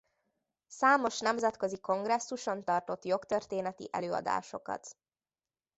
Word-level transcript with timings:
Számos 0.67 1.19
nemzetközi 1.19 1.79
kongresszuson 1.79 2.63
tartott 2.63 3.05
jogtörténeti 3.05 3.89
előadásokat. 3.91 4.97